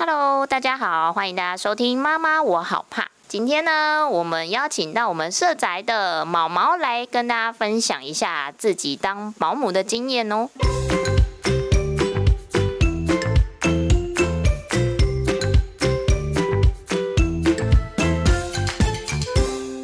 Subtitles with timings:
[0.00, 3.02] Hello，大家好，欢迎大家收听《妈妈我好怕》。
[3.26, 10.50] 今天呢，我们邀请到我们社宅的毛毛来跟大家分享一下自己当保姆的经验哦。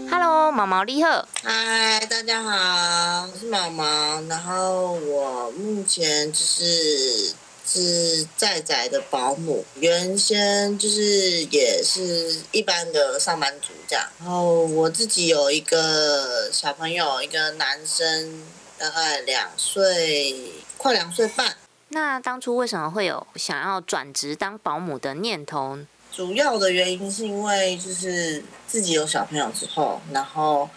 [0.08, 1.26] Hello，毛毛你好。
[1.42, 3.84] 嗨，大家好，我是毛毛。
[4.28, 7.34] 然后我目前就是
[7.80, 14.08] 是在宅的保姆，原先就是也是一般的上班族这样。
[14.20, 18.44] 然后我自己有一个小朋友，一个男生，
[18.78, 21.56] 大概两岁，快两岁半。
[21.88, 25.78] 那当初为什么会有想要转职当保姆的念头？
[26.12, 30.70] 主要的原因是因为就是自己有小朋友之后，然后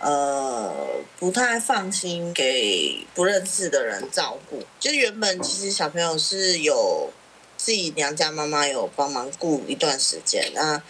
[0.00, 0.86] 呃
[1.18, 4.62] 不太放心给不认识的人照顾。
[4.78, 7.10] 就是原本其实小朋友是有
[7.56, 10.80] 自己娘家妈妈有帮忙顾一段时间，那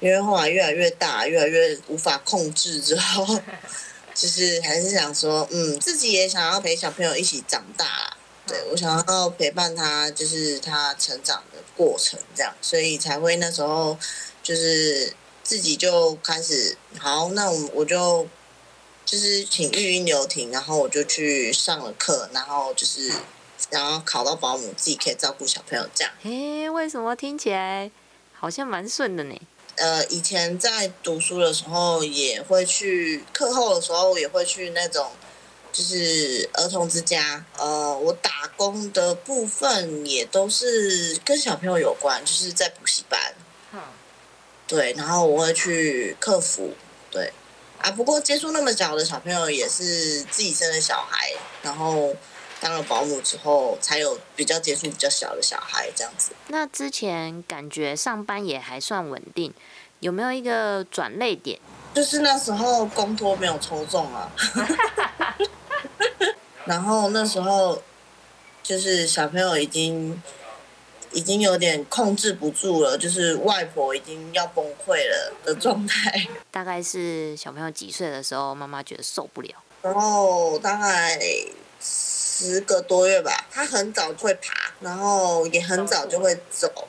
[0.00, 3.40] 因为后来越来越大，越来越无法控制之后，
[4.14, 8.16] 就是还是想说，嗯，自己也想要陪小朋友一起长大。
[8.46, 13.96] 对我想要陪伴他，就是他成长的过程，这样，所以才会那时候
[14.42, 15.10] 就是
[15.44, 18.26] 自己就开始好，那我我就
[19.04, 23.12] 就是请育婴留停，然后我就去上了课，然后就是
[23.70, 26.12] 然后考到保姆，自己可以照顾小朋友这样。
[26.24, 27.90] 诶，为什么听起来
[28.32, 29.40] 好像蛮顺的呢？
[29.76, 35.12] 呃，以前在读书的时候也会去课后的时候也会去那种。
[35.76, 43.43] 就是儿童之家，呃，我打工的部分也都是跟小朋友有关，就是在补习班，嗯，
[44.74, 46.74] 对，然后我会去客服，
[47.08, 47.32] 对，
[47.80, 52.12] 啊，不过接触那么小的小朋友也是自己生的小孩，然后
[52.60, 56.32] 当了保姆之后，才有比较接触比较小的小孩这样子。
[56.48, 59.54] 那之前感觉上班也还算稳定，
[60.00, 61.60] 有没有一个转类点？
[61.94, 64.28] 就是那时候公托没有抽中啊。
[66.64, 67.80] 然后那时候，
[68.60, 70.20] 就是小朋友已经
[71.14, 76.28] 已经有点控制不住了，就是外婆已经要崩溃了的状态。
[76.50, 79.50] 大概是小朋友几岁的时候，妈妈觉得受不了。
[79.80, 81.18] 然后大概
[81.80, 86.88] 十个多月吧，他很早就会爬，然后也很早就会走，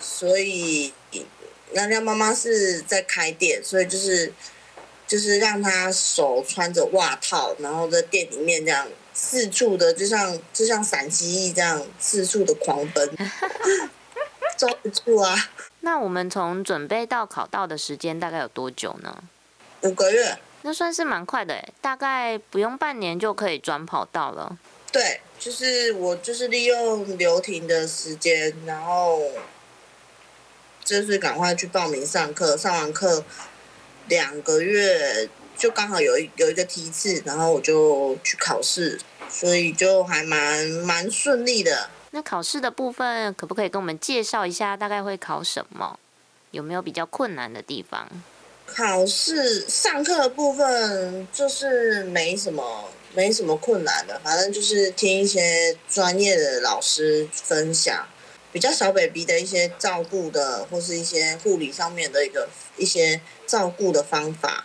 [0.00, 0.92] 所以
[1.72, 4.32] 那家妈妈是在开店，所以就是。
[5.08, 8.86] 就是让他手穿着袜套，然后在店里面这样
[9.20, 13.10] 四处的，就像就像闪击翼这样四处的狂奔，
[14.56, 15.34] 抓不住啊！
[15.82, 19.24] 那我们从准备到考到的时间大概有多久呢？
[19.80, 24.56] 五个月，那算是蛮快的诶，大概不用半年就可以转跑道了。
[24.92, 29.20] 对，就是我就是利用留停的时间，然后
[30.84, 33.24] 就是赶快去报名上课，上完课。
[34.06, 35.28] 两个月
[35.58, 38.98] 就刚好有一有一个梯次，然后我就去考试，
[39.28, 41.90] 所以就还蛮蛮顺利的。
[42.12, 45.98] 那考试的部分可不可以跟我们介绍一下，大概会考什么？
[46.52, 48.08] 有没有比较困难的地方？
[48.64, 58.06] 考试上课的部分就是没什么没什么困难的，反正就是听一些专业的老师分享。
[58.50, 62.48] 比较小 baby 的一些照顾的，或是一些护理上面的一个
[62.78, 64.64] 一些照顾的方法。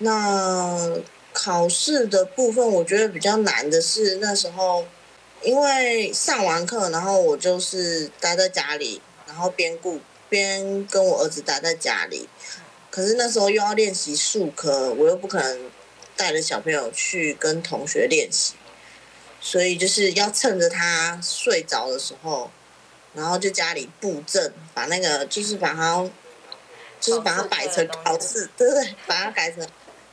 [0.00, 0.98] 那
[1.32, 4.84] 考试的部分，我觉得比较难的是那时候，
[5.42, 12.28] 因为上完课，然后我就是待在家里，然后边顾边跟我儿子待在家里。
[12.90, 15.70] 可是那时候又要练习数科，我又不可能
[16.16, 18.54] 带着小朋友去跟同学练习，
[19.40, 22.50] 所以就是要趁着他睡着的时候。
[23.12, 26.08] 然后就家里布阵，把那个就是把它，
[27.00, 28.94] 就是把它摆成考试，对不对？
[29.04, 29.66] 把它改成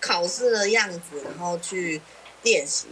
[0.07, 2.01] 考试的样子，然后去
[2.43, 2.85] 练习。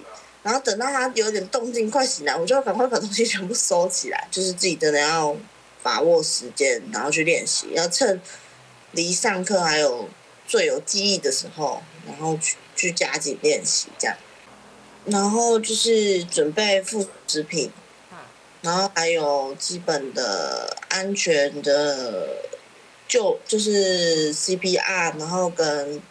[0.44, 4.28] 然后等到他有点动静，快醒来，我就要赶快把东西全部收起来。
[4.30, 5.36] 就是自己真的要
[5.82, 8.22] 把握时间，然后去练习，要趁
[8.92, 10.10] 离上课还有
[10.46, 14.18] 最有记忆的时候，然后去去加紧练习这样。
[15.06, 17.72] 然后就是准备副食品。
[18.62, 22.28] 然后还有基本的安全的
[23.08, 26.02] 就就是 CPR，然后跟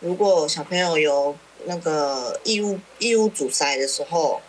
[0.00, 4.40] 如果小朋友有那个异物异物阻塞的时候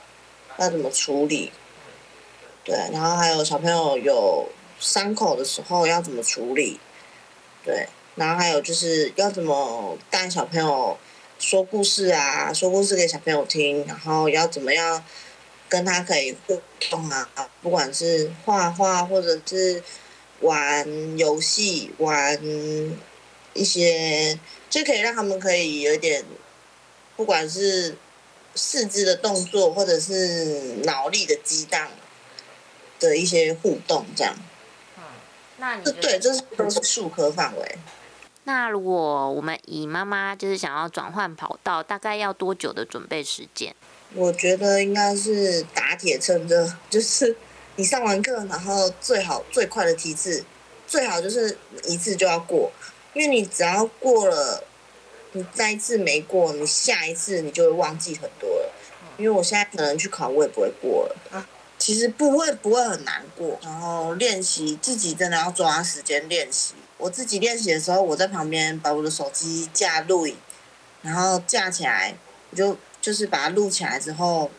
[0.57, 1.51] 要怎么处理？
[2.63, 4.48] 对，然后还有小朋友有
[4.80, 6.80] 伤口的时候要怎么处理？
[7.63, 10.98] 对，然后还有就是要怎么带小朋友
[11.38, 15.03] 说故事啊，说故事给小朋友听，然后要怎么样？
[15.68, 17.30] 跟他可以互动啊，
[17.62, 19.81] 不管是画画或者是
[20.42, 22.38] 玩游戏，玩
[23.53, 24.39] 一些
[24.69, 26.24] 就可以让他们可以有点，
[27.15, 27.95] 不管是
[28.56, 31.89] 四肢的动作或者是脑力的激荡
[33.00, 34.36] 的一些互动，这样。
[34.98, 35.03] 嗯，
[35.57, 37.77] 那你对，这是都是数科范围。
[38.44, 43.75] 那如果我们以妈妈就是想要转换跑道，大概要多久的准备时间？
[44.13, 47.36] 我觉得应该是打铁趁热， 就是
[47.75, 50.44] 你上完课，然后最好最快的梯次，
[50.88, 52.71] 最好就是一次就要过，
[53.13, 54.63] 因为你只要过了，
[55.33, 58.71] 你再一次没过，你下一次你就会忘记很多了。
[59.17, 61.47] 因为我现在可能去考，我也不会过了啊。
[61.77, 66.75] 其实不会不会很难过，然后练习自己真的要抓时间练习。
[66.97, 70.37] 我自己练习的时候，我在旁边把我的手机架录影，
[71.01, 72.15] 然后架起来，
[72.51, 74.51] 我就就是把它录起来之后，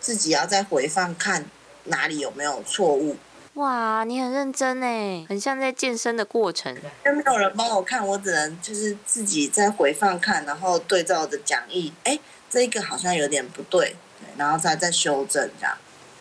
[0.00, 1.50] 自己要再回放看
[1.84, 3.16] 哪里有没有错误。
[3.58, 6.72] 哇，你很认真哎，很像在健身的过程。
[6.74, 12.16] 因为没有人帮我看，我只能就是自己在回放看，然后对照着讲义，哎，
[12.48, 13.96] 这个好像有点不对，
[14.36, 15.76] 然后再再修正这样。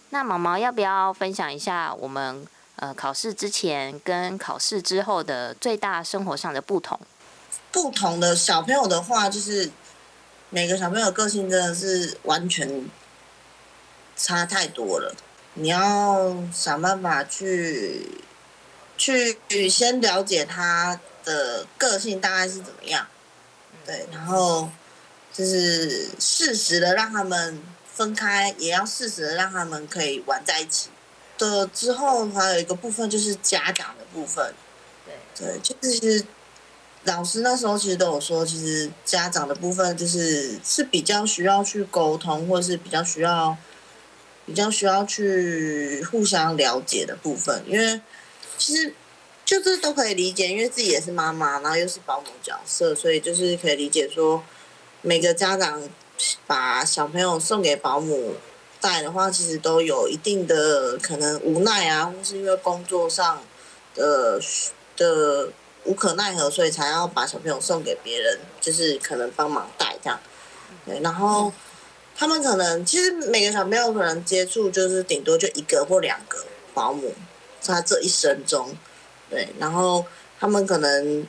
[0.10, 2.48] 那毛毛要不要分享一下我们？
[2.78, 7.00] 呃，考试之前跟考试之后的最大生活上的不同。
[7.72, 9.72] 不同的小朋友的话，就是
[10.52, 12.88] 每个小朋友个性真的是完全
[14.16, 15.16] 差太多了。
[15.60, 18.08] 你要想办法去
[18.98, 19.38] 去
[19.70, 23.08] 先了解他的个性大概是怎么样，
[23.86, 24.70] 对，然后
[25.34, 27.62] 就是适时的让他们
[27.94, 30.90] 分开，也要适时的让他们可以玩在一起。
[31.38, 34.54] 的之后还有一个部分就是家长的部分，
[35.06, 35.16] 对。
[35.40, 36.26] 对，就是
[37.04, 43.56] 老师那时候其实都有说，其实家长的部分就是是比较需要去沟通，或者是比较需要
[44.48, 48.02] 比较需要去互相了解的部分，因为
[48.58, 48.96] 其实
[49.46, 54.44] 就是都可以理解，因为自己也是妈妈，然后又是保姆角色，所以就是可以理解说
[55.04, 55.84] 每个家长
[56.48, 58.38] 把小朋友送给保姆。
[58.80, 63.42] 带的话，其实都有一定的可能无奈啊，或是因为工作上
[63.96, 64.40] 的
[64.96, 65.50] 的
[65.86, 70.20] 无可奈何，所以才要把小朋友送给别人，就是可能帮忙带这样。
[70.86, 71.52] 对，然后
[72.20, 76.44] 他们可能其实每个小朋友可能接触就是顶多就一个或两个
[76.74, 77.14] 保姆，
[77.64, 78.76] 他这一生中，
[79.30, 80.04] 对，然后
[80.40, 81.28] 他们可能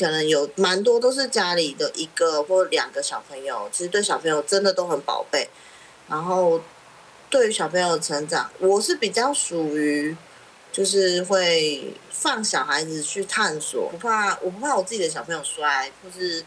[0.00, 5.50] 可能有蛮多都是家里的一个或两个小朋友，其实对小朋友真的都很宝贝。
[6.08, 6.58] 然后，
[7.28, 10.16] 对于小朋友的成长，我是比较属于，
[10.72, 16.42] 就是会放小孩子去探索，不怕，我不怕我自己的小朋友摔或是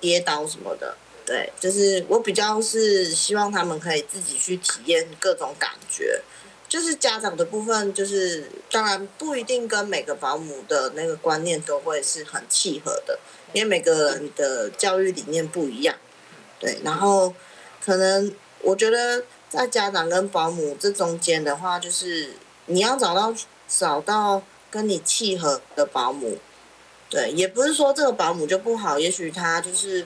[0.00, 0.96] 跌倒什么的。
[1.28, 6.22] 对，就是我比较是希望他们可以自己去体验各种感觉。
[6.66, 13.18] 就是家长的部分，就是当然不一定跟每个保姆的那个观念都会是很契合的，
[13.52, 15.94] 因为每个人的教育理念不一样。
[16.58, 17.34] 对，然后
[17.84, 18.34] 可能。
[18.60, 22.30] 我觉得在家长跟保姆这中间的话，就是
[22.66, 23.32] 你要找到
[23.68, 26.38] 找到跟你契合的保姆，
[27.08, 30.04] 对，也不是说这个保姆就不好，也许他就是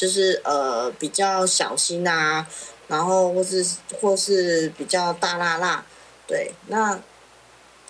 [0.00, 2.46] 就是呃比较小心啊，
[2.88, 3.62] 然后或是
[4.00, 5.84] 或是比较大辣辣，
[6.26, 6.98] 对，那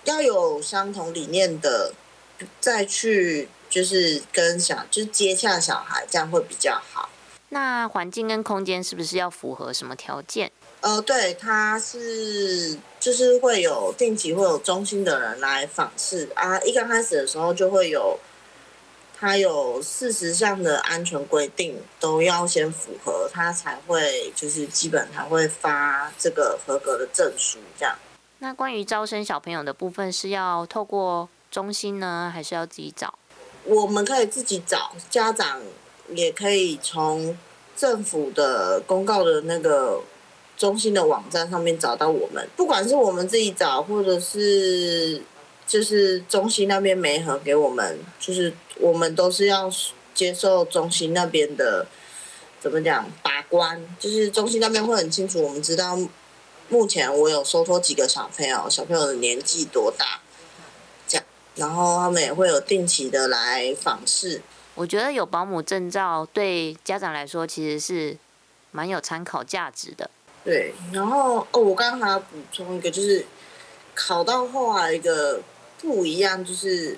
[0.03, 1.93] 要有相同理念的
[2.59, 7.07] 再去就是跟小就是接洽小孩，这样会比较好。
[7.47, 10.51] 那环境跟空间是不是要符合什么条件？
[10.81, 16.59] 呃，对，它是就是会有定期会有中心的人来访视啊。
[16.61, 18.19] 一刚开始的时候就会有，
[19.21, 27.95] 它有四十项的安全规定都要先符合，它才会就是基本才会发这个合格的证书这样。
[28.39, 33.13] 那关于招生小朋友的部分是要透过中心呢，还是要自己找？
[33.63, 35.61] 我们可以自己找家长。
[36.13, 37.37] 也可以从
[37.73, 40.01] 政府的公告的那个
[40.57, 45.21] 中心的网站上面找到我们，不管是我们自己找，或者是
[45.71, 49.71] 就是中心那边没合给我们，就是我们都是要
[50.13, 51.87] 接受中心那边的
[52.59, 55.97] 怎么讲把关，就是中心那边会很清楚，我们知道
[56.67, 60.19] 目前我有收托几个小朋友，小朋友的年纪多大，
[61.07, 61.25] 这样，
[61.55, 64.41] 然后他们也会有定期的来访视。
[64.75, 68.17] 我觉得有保姆证照对家长来说其实是
[68.71, 70.09] 蛮有参考价值的。
[70.43, 73.25] 对，然后哦，我刚刚还要补充一个，就是
[73.95, 75.39] 考到后来一个
[75.81, 76.97] 不一样，就是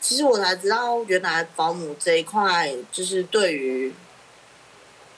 [0.00, 3.92] 其实我才知道原来保姆这一块就是对于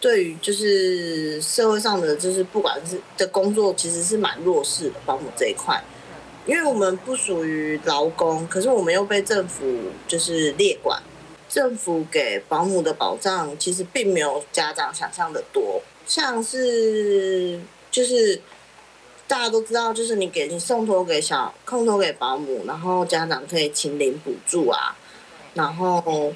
[0.01, 5.83] 对于就是社会上的就是不管是的工作，其实是蛮弱势的保姆这一块，
[6.47, 9.65] 因为我们不属于劳工，可是我们又被政府
[10.07, 11.03] 就是列管，
[11.49, 18.41] 政府给保姆的保障其实并没有家长想象的多，像是就是
[19.29, 24.97] 大家都知道，就是你给你送托给小空托给保姆，然后家长可以请领补助啊，
[25.55, 26.35] 然后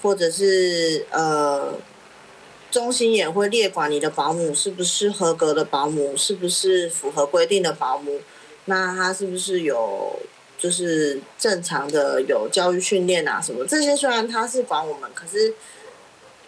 [0.00, 1.74] 或者是呃。
[2.70, 8.20] 中心也会列管你的保姆是不是合格的保姆，是不是符合规定的保姆，
[8.66, 10.14] 那他是不是有
[10.58, 13.64] 就是正常的有教育训练啊什么？
[13.64, 15.54] 这些虽然他是管我们，可是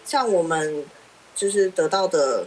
[0.05, 0.85] 像我们
[1.35, 2.45] 就是得到的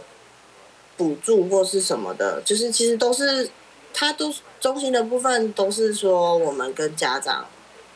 [0.97, 3.49] 补助或是什么的，就是其实都是
[3.93, 7.45] 他都中心的部分都是说我们跟家长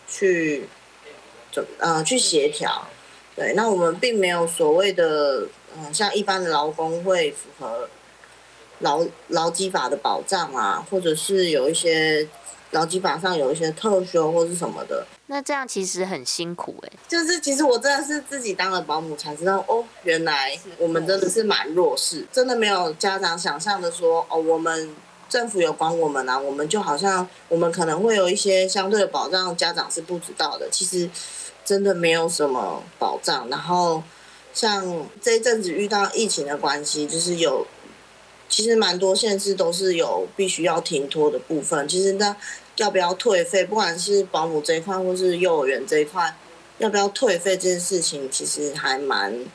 [0.08, 0.68] 去
[1.51, 2.88] 怎呃去协调，
[3.36, 5.48] 对，那我们并没有所谓的。
[5.77, 7.88] 嗯，像一般的劳工会符合
[8.79, 12.27] 劳劳基法的保障啊，或者是有一些
[12.71, 15.05] 劳基法上有一些特休或是什么的。
[15.27, 16.91] 那这样其实很辛苦哎。
[17.07, 24.95] 就是其实我真的是自己当了保姆才知道，哦，原来我们真的是蛮弱势，真的没有家长想象的说，哦，我们
[25.27, 30.67] 政府有管我们啊，我们就好像我们可能会有一些相对的保障，家长是不知道的。
[30.71, 31.09] 其实
[31.63, 34.03] 真的没有什么保障，然后。
[34.51, 37.65] 像这一阵子遇到疫情的关系，就是有，
[38.50, 41.88] 其实蛮多限制都是有必须要停托的部分。
[41.88, 42.36] 其实那
[42.77, 46.36] 要不要退费，不管是保姆这一块或是幼儿园这一块，
[46.79, 49.46] 要不要退费这件事情，其实还蛮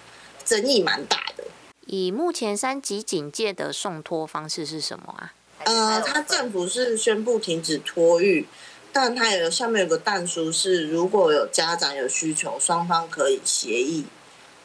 [0.44, 1.44] 争议蛮大的。
[1.86, 5.34] 以目前三级警戒的送托方式是什么啊？
[5.64, 8.46] 呃，他政府是宣布停止托育，
[8.92, 14.04] 但他有下面有个弹书是，如果有家长有需求，双方可以协议。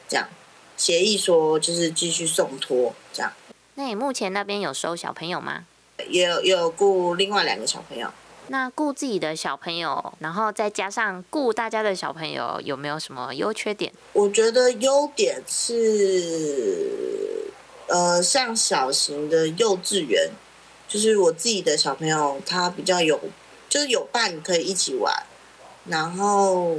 [0.07, 0.27] 这样
[0.75, 3.31] 协议说就是继续送托这样。
[3.79, 5.63] 那你目前那边有收小朋友吗？
[6.09, 8.09] 也有也有雇另外两个小朋友。
[8.49, 13.93] 那雇自己的小朋友，然后再加上雇大家的小朋友，有没有什么优缺点？
[14.11, 17.45] 我觉得优点是，
[17.87, 20.29] 呃，像小型的幼稚园，
[20.89, 23.17] 就是我自己的小朋友，他比较有，
[23.69, 25.23] 就是有伴可以一起玩，
[25.85, 26.75] 然后。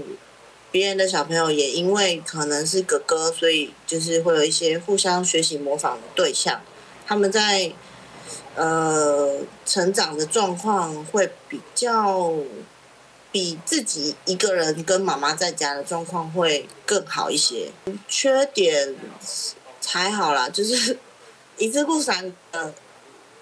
[0.73, 6.61] 别人的小朋友也因为可能是哥哥，所以就是会有一些互相学习模仿的对象。
[7.11, 7.73] 他们在
[8.55, 12.33] 呃成长的状况会比较
[13.33, 17.69] 比自己一个人跟妈妈在家的状况会更好一些。
[18.07, 18.95] 缺点
[19.85, 20.97] 还好啦，就是
[21.59, 22.73] 一次顾三个，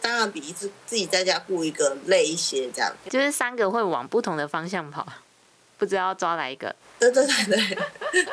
[0.00, 2.70] 当然比一次自己在家顾一个累一些。
[2.70, 5.06] 这样就是三个会往不同的方向跑，
[5.76, 6.74] 不知道抓哪一个。
[6.98, 7.76] 对对对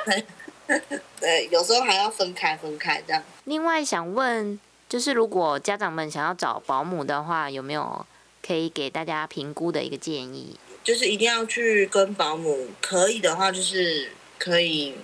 [0.06, 0.26] 对，
[0.66, 0.82] 对
[1.20, 3.22] 对，有时候还要分开分开这样。
[3.44, 8.06] 另外想问，就是如果家长们想要找保姆的话，有没有
[8.46, 10.58] 可以给大家评估的一个建议？
[10.84, 14.96] 就是一定要去跟保姆，可以的话就是可以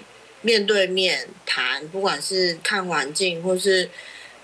[0.41, 3.89] 面对面谈，不管是看环境，或是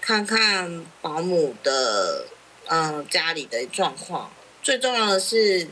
[0.02, 2.26] 看看保姆的
[2.66, 4.32] 嗯家里的状况。
[4.62, 5.68] 最重要的是。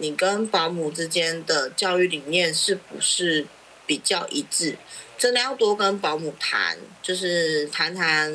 [0.00, 3.44] 你跟保姆之间的教育理念是不是
[3.84, 4.78] 比较一致？
[5.18, 8.32] 真的要多跟保姆谈，就是谈谈，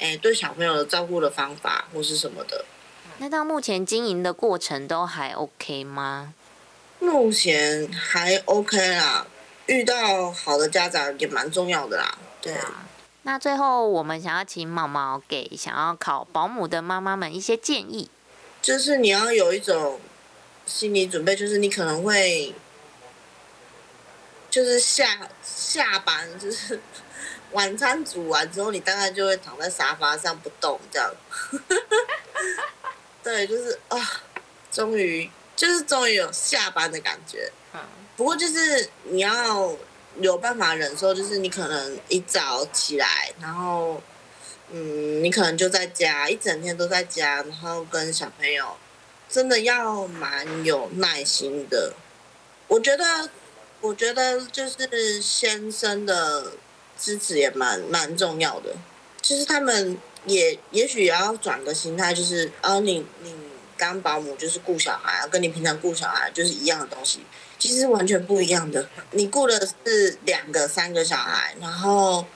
[0.00, 2.64] 哎，对小朋友的照顾的方法或是什么的。
[3.18, 6.34] 那到目前经营的过程都还 OK 吗？
[6.98, 9.26] 目前还 OK 啦，
[9.66, 12.18] 遇到好的家长也蛮重要的啦。
[12.40, 12.86] 对啊。
[13.22, 18.08] 那最后我们想要请毛毛给想要考保姆的妈妈们一些建议，
[18.62, 20.00] 就是你要有一种。
[20.66, 22.54] 心理准备就是你可能会，
[24.48, 26.80] 就是下下班就是
[27.52, 31.10] 晚餐煮完之后，你大概就会躺在沙发上不动这样。
[33.22, 33.98] 对，就是啊，
[34.70, 37.50] 终于就是终于有下班的感觉。
[38.16, 39.74] 不过就是你要
[40.18, 44.02] 有办法忍受，就是你可能一早起来，然后
[44.70, 48.76] 嗯，你可能就在家一整天都在家，然后跟小朋友。
[49.32, 51.94] 真的要蛮有耐心的，
[52.66, 53.30] 我觉得，
[53.80, 56.54] 我觉得就是先生的
[57.00, 58.74] 支持也蛮蛮重要的。
[59.22, 63.34] 其实他们也也许也要转个心态，就是啊，你你
[63.76, 67.20] 当保姆就是顾小孩，跟你平常顾小孩就是一样的东西，
[67.58, 68.88] 其实完全不一样的。
[69.12, 72.26] 你顾的是两个、三个小孩，然后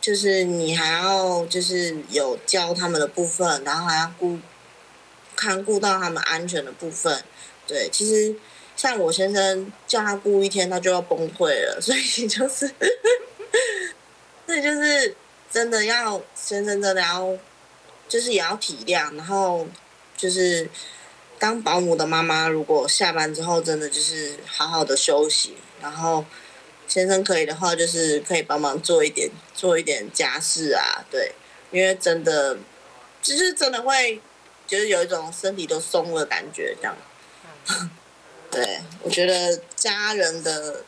[0.00, 4.38] 就是你还要就是有教他们的部分，然后还要顾。
[5.40, 7.22] 看顾到他们安全的部分，
[7.64, 8.34] 对，其实
[8.74, 12.68] 像我先生叫他顾一天，他就要崩溃了，所以就是
[14.48, 15.14] 所以就是
[15.52, 17.36] 真的要先生真的要，
[18.08, 19.66] 就是也要体谅，然后
[20.16, 20.66] 就是
[21.38, 26.24] 当保姆的妈妈，如果下班之后真的就是好好的休息，然后
[26.86, 31.34] 先生可以的话，就是可以帮忙做一点做一点家事啊，对，
[31.70, 32.56] 因为真的
[33.20, 34.18] 就是真的会
[34.66, 36.96] 就是有一种身体都松了感觉这样。
[38.50, 40.82] 对，我觉得家人的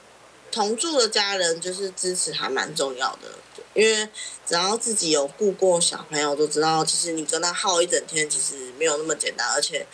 [0.51, 3.29] 同住的家人就是支持还蛮重要的，
[3.75, 4.09] 因为
[4.47, 9.47] 只要自己有顾过小朋友，都知道其实你跟他耗一整天，其实没有那么简单。
[9.55, 9.87] 而且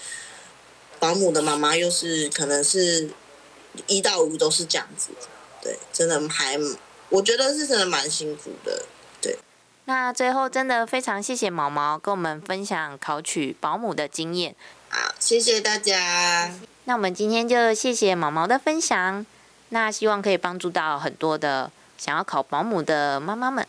[0.99, 3.11] 保姆的妈妈又是可能是
[3.87, 5.11] 一到五都是这样子，
[5.63, 6.59] 对，真的还
[7.11, 8.87] 我觉得是真的蛮辛苦的。
[9.21, 9.39] 对，
[9.85, 14.57] 那最后真的非常谢谢毛毛跟我们分享考取保姆的经验。
[14.89, 16.55] 好，谢谢大家。
[16.85, 19.27] 那我们今天就谢谢毛毛的分享，
[19.69, 23.67] 那希望可以帮助到很多的想要考保姆的妈妈们。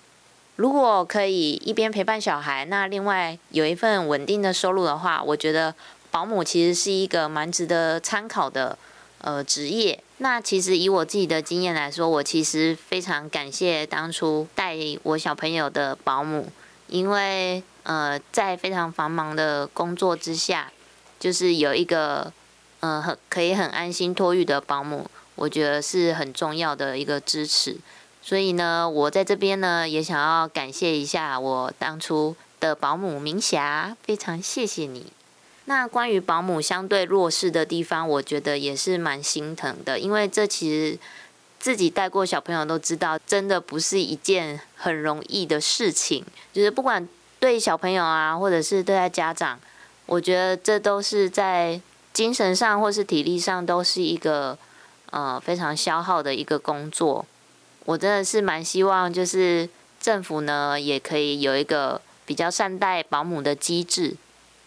[0.55, 5.73] 如果可以一边陪伴小孩，那另外有一份稳定的收入的话，我觉得
[6.09, 8.77] 保姆其实是一个蛮值得参考的
[9.21, 10.03] 呃职业。
[10.17, 16.51] 那其实以我自己的经验来说，我其实非常感谢当初带我小朋友的保姆，
[16.87, 20.71] 因为呃在非常繁忙的工作之下，
[21.19, 22.31] 就是有一个。
[22.79, 27.75] 嗯，很可以很安心托育的保姆，我觉得是很重要的一个支持。
[28.27, 35.05] 所以呢，我在这边呢也想要感谢一下我当初的保姆明霞，非常谢谢你。
[35.63, 40.99] 那关于保姆相对弱势的地方，我觉得也是蛮心疼的，因为这其实
[41.57, 46.25] 自己带过小朋友都知道，真的不是一件很容易的事情。
[46.51, 47.07] 就是不管
[47.39, 49.57] 对小朋友啊，或者是对待家长，
[50.05, 51.79] 我觉得这都是在。
[52.13, 54.57] 精神上或是体力上都是一个
[55.11, 57.23] 呃非常消耗的一个工作，
[57.87, 64.17] 我真的是蛮希望就是政府呢也可以有一个比较善待保姆的机制。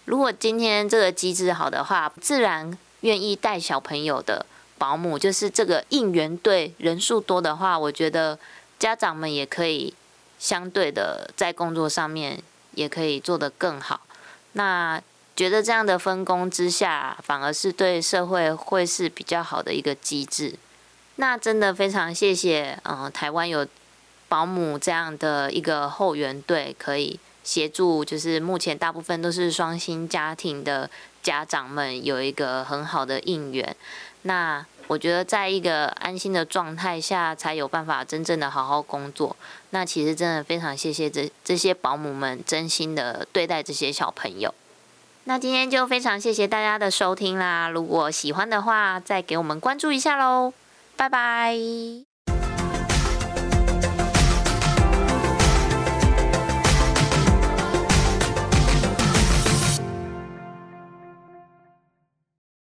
[0.07, 4.47] 如果今天这个机制好的话，自然愿意带小朋友的
[4.79, 8.39] 保姆就是这个应援队人数多的话，我觉得
[8.79, 9.93] 家长们也可以
[10.39, 12.43] 相对的在工作上面
[12.75, 14.01] 也可以做得更好。
[14.53, 15.03] 那。
[15.37, 20.55] 觉得这样的分工之下，反而是对社会会是比较好的一个机制。
[21.21, 23.67] 那真的非常谢谢，嗯，台湾有
[24.27, 30.89] 保姆这样的一个后援队，可以协助，就是目前大部分都是双薪家庭的
[31.23, 33.77] 家长们有一个很好的应援。
[34.23, 39.37] 那我觉得在一个安心的状态下，才有办法真正的好好工作。
[39.71, 44.55] 那其实真的非常谢谢这这些保姆们真心的对待这些小朋友。
[45.25, 47.69] 那今天就非常谢谢大家的收听啦！
[47.69, 50.55] 如果喜欢的话，再给我们关注一下喽，
[51.01, 52.10] 拜拜。